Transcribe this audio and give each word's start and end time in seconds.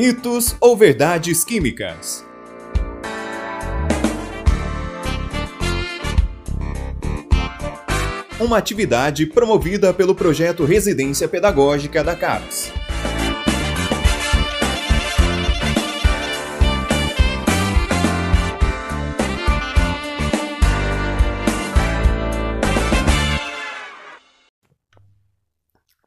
Mitos 0.00 0.54
ou 0.60 0.76
verdades 0.76 1.42
químicas? 1.42 2.24
Uma 8.38 8.58
atividade 8.58 9.26
promovida 9.26 9.92
pelo 9.92 10.14
projeto 10.14 10.64
Residência 10.64 11.26
Pedagógica 11.26 12.04
da 12.04 12.14
CAPES. 12.14 12.77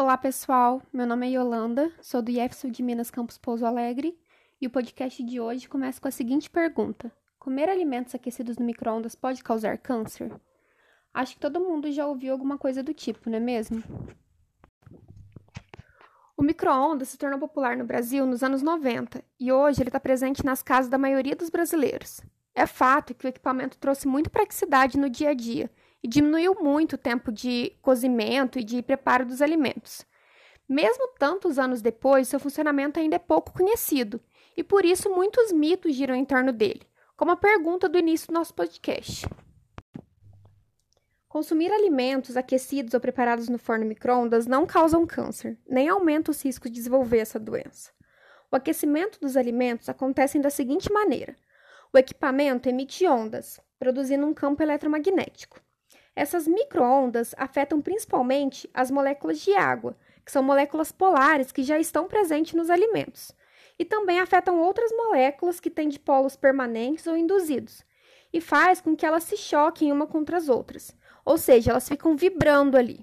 Olá 0.00 0.16
pessoal, 0.16 0.80
meu 0.90 1.06
nome 1.06 1.26
é 1.26 1.32
Yolanda, 1.32 1.92
sou 2.00 2.22
do 2.22 2.30
IEFSU 2.30 2.70
de 2.70 2.82
Minas 2.82 3.10
Campus 3.10 3.36
Pouso 3.36 3.66
Alegre 3.66 4.18
e 4.58 4.66
o 4.66 4.70
podcast 4.70 5.22
de 5.22 5.38
hoje 5.38 5.68
começa 5.68 6.00
com 6.00 6.08
a 6.08 6.10
seguinte 6.10 6.48
pergunta: 6.48 7.12
Comer 7.38 7.68
alimentos 7.68 8.14
aquecidos 8.14 8.56
no 8.56 8.64
micro-ondas 8.64 9.14
pode 9.14 9.44
causar 9.44 9.76
câncer? 9.76 10.32
Acho 11.12 11.34
que 11.34 11.40
todo 11.40 11.60
mundo 11.60 11.92
já 11.92 12.06
ouviu 12.06 12.32
alguma 12.32 12.56
coisa 12.56 12.82
do 12.82 12.94
tipo, 12.94 13.28
não 13.28 13.36
é 13.36 13.40
mesmo? 13.40 13.84
O 16.34 16.42
micro-ondas 16.42 17.10
se 17.10 17.18
tornou 17.18 17.38
popular 17.38 17.76
no 17.76 17.84
Brasil 17.84 18.24
nos 18.24 18.42
anos 18.42 18.62
90 18.62 19.22
e 19.38 19.52
hoje 19.52 19.82
ele 19.82 19.90
está 19.90 20.00
presente 20.00 20.42
nas 20.42 20.62
casas 20.62 20.88
da 20.88 20.96
maioria 20.96 21.36
dos 21.36 21.50
brasileiros. 21.50 22.22
É 22.54 22.64
fato 22.64 23.14
que 23.14 23.26
o 23.26 23.28
equipamento 23.28 23.76
trouxe 23.76 24.08
muita 24.08 24.30
praticidade 24.30 24.96
no 24.96 25.10
dia 25.10 25.28
a 25.28 25.34
dia 25.34 25.70
e 26.02 26.08
diminuiu 26.08 26.54
muito 26.60 26.94
o 26.94 26.98
tempo 26.98 27.30
de 27.30 27.72
cozimento 27.82 28.58
e 28.58 28.64
de 28.64 28.82
preparo 28.82 29.26
dos 29.26 29.42
alimentos. 29.42 30.04
Mesmo 30.68 31.08
tantos 31.18 31.58
anos 31.58 31.82
depois, 31.82 32.28
seu 32.28 32.38
funcionamento 32.38 33.00
ainda 33.00 33.16
é 33.16 33.18
pouco 33.18 33.52
conhecido 33.52 34.20
e 34.56 34.62
por 34.62 34.84
isso 34.84 35.10
muitos 35.10 35.52
mitos 35.52 35.94
giram 35.94 36.14
em 36.14 36.24
torno 36.24 36.52
dele, 36.52 36.82
como 37.16 37.32
a 37.32 37.36
pergunta 37.36 37.88
do 37.88 37.98
início 37.98 38.28
do 38.28 38.34
nosso 38.34 38.54
podcast. 38.54 39.26
Consumir 41.28 41.70
alimentos 41.72 42.36
aquecidos 42.36 42.92
ou 42.92 43.00
preparados 43.00 43.48
no 43.48 43.58
forno 43.58 43.84
micro-ondas 43.84 44.46
não 44.46 44.66
causam 44.66 45.06
câncer, 45.06 45.56
nem 45.68 45.88
aumenta 45.88 46.30
os 46.30 46.42
riscos 46.42 46.70
de 46.70 46.76
desenvolver 46.76 47.18
essa 47.18 47.38
doença. 47.38 47.92
O 48.50 48.56
aquecimento 48.56 49.20
dos 49.20 49.36
alimentos 49.36 49.88
acontece 49.88 50.40
da 50.40 50.50
seguinte 50.50 50.92
maneira: 50.92 51.36
o 51.92 51.98
equipamento 51.98 52.68
emite 52.68 53.06
ondas, 53.06 53.60
produzindo 53.78 54.26
um 54.26 54.34
campo 54.34 54.62
eletromagnético. 54.62 55.60
Essas 56.20 56.46
microondas 56.46 57.34
afetam 57.38 57.80
principalmente 57.80 58.68
as 58.74 58.90
moléculas 58.90 59.40
de 59.40 59.54
água, 59.54 59.96
que 60.22 60.30
são 60.30 60.42
moléculas 60.42 60.92
polares 60.92 61.50
que 61.50 61.62
já 61.62 61.78
estão 61.78 62.06
presentes 62.06 62.52
nos 62.52 62.68
alimentos, 62.68 63.32
e 63.78 63.86
também 63.86 64.20
afetam 64.20 64.60
outras 64.60 64.92
moléculas 64.92 65.58
que 65.58 65.70
têm 65.70 65.88
dipolos 65.88 66.36
permanentes 66.36 67.06
ou 67.06 67.16
induzidos, 67.16 67.82
e 68.30 68.38
faz 68.38 68.82
com 68.82 68.94
que 68.94 69.06
elas 69.06 69.24
se 69.24 69.34
choquem 69.34 69.90
uma 69.90 70.06
contra 70.06 70.36
as 70.36 70.50
outras, 70.50 70.94
ou 71.24 71.38
seja, 71.38 71.70
elas 71.70 71.88
ficam 71.88 72.14
vibrando 72.14 72.76
ali. 72.76 73.02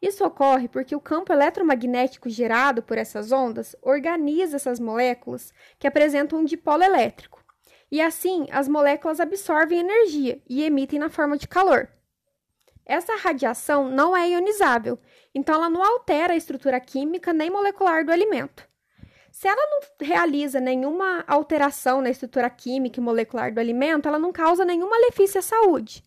Isso 0.00 0.24
ocorre 0.24 0.68
porque 0.68 0.94
o 0.94 1.00
campo 1.00 1.32
eletromagnético 1.32 2.30
gerado 2.30 2.84
por 2.84 2.96
essas 2.96 3.32
ondas 3.32 3.74
organiza 3.82 4.54
essas 4.54 4.78
moléculas 4.78 5.52
que 5.76 5.88
apresentam 5.88 6.38
um 6.38 6.44
dipolo 6.44 6.84
elétrico. 6.84 7.44
E 7.90 8.00
assim, 8.00 8.46
as 8.52 8.68
moléculas 8.68 9.18
absorvem 9.18 9.80
energia 9.80 10.40
e 10.48 10.62
emitem 10.62 11.00
na 11.00 11.08
forma 11.10 11.36
de 11.36 11.48
calor. 11.48 11.97
Essa 12.88 13.16
radiação 13.16 13.90
não 13.90 14.16
é 14.16 14.30
ionizável, 14.30 14.98
então 15.34 15.54
ela 15.54 15.68
não 15.68 15.84
altera 15.84 16.32
a 16.32 16.36
estrutura 16.36 16.80
química 16.80 17.34
nem 17.34 17.50
molecular 17.50 18.02
do 18.02 18.10
alimento. 18.10 18.66
Se 19.30 19.46
ela 19.46 19.60
não 19.70 20.06
realiza 20.06 20.58
nenhuma 20.58 21.22
alteração 21.26 22.00
na 22.00 22.08
estrutura 22.08 22.48
química 22.48 22.98
e 22.98 23.02
molecular 23.02 23.52
do 23.52 23.60
alimento, 23.60 24.08
ela 24.08 24.18
não 24.18 24.32
causa 24.32 24.64
nenhum 24.64 24.88
malefício 24.88 25.38
à 25.38 25.42
saúde. 25.42 26.02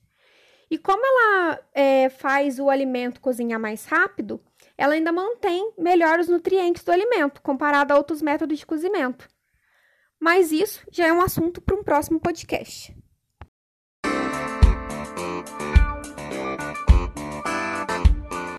E 0.71 0.77
como 0.77 1.05
ela 1.05 1.59
é, 1.71 2.09
faz 2.09 2.57
o 2.57 2.67
alimento 2.67 3.21
cozinhar 3.21 3.59
mais 3.59 3.85
rápido, 3.85 4.41
ela 4.75 4.95
ainda 4.95 5.11
mantém 5.11 5.73
melhor 5.77 6.19
os 6.19 6.27
nutrientes 6.27 6.83
do 6.83 6.91
alimento 6.91 7.43
comparado 7.43 7.93
a 7.93 7.97
outros 7.97 8.23
métodos 8.23 8.57
de 8.57 8.65
cozimento. 8.65 9.29
Mas 10.19 10.51
isso 10.51 10.83
já 10.91 11.05
é 11.05 11.13
um 11.13 11.21
assunto 11.21 11.61
para 11.61 11.75
um 11.75 11.83
próximo 11.83 12.19
podcast. 12.19 12.95